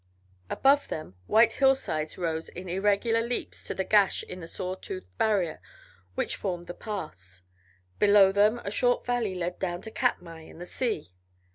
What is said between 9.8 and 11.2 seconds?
Katmai and the sea.